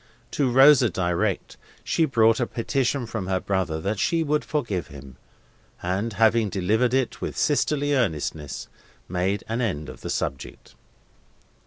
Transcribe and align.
To 0.31 0.49
Rosa 0.49 0.89
direct, 0.89 1.57
she 1.83 2.05
brought 2.05 2.39
a 2.39 2.47
petition 2.47 3.05
from 3.05 3.27
her 3.27 3.39
brother 3.39 3.79
that 3.81 3.99
she 3.99 4.23
would 4.23 4.43
forgive 4.43 4.87
him; 4.87 5.17
and, 5.83 6.13
having 6.13 6.49
delivered 6.49 6.95
it 6.95 7.21
with 7.21 7.37
sisterly 7.37 7.93
earnestness, 7.93 8.67
made 9.07 9.43
an 9.47 9.61
end 9.61 9.89
of 9.89 10.01
the 10.01 10.09
subject. 10.09 10.73